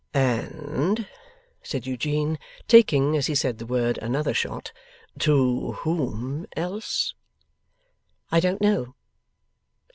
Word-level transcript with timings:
'And,' 0.15 1.07
said 1.61 1.85
Eugene, 1.85 2.39
taking, 2.67 3.15
as 3.15 3.27
he 3.27 3.35
said 3.35 3.59
the 3.59 3.67
word, 3.67 3.99
another 3.99 4.33
shot, 4.33 4.71
'to 5.19 5.73
whom 5.83 6.47
else?' 6.57 7.13
'I 8.31 8.39
don't 8.39 8.61
know. 8.61 8.95